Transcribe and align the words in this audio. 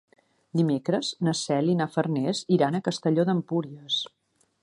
Dimecres 0.59 1.09
na 1.27 1.33
Cel 1.41 1.69
i 1.75 1.75
na 1.83 1.87
Farners 1.97 2.43
iran 2.57 2.77
a 2.79 2.83
Castelló 2.89 3.29
d'Empúries. 3.31 4.01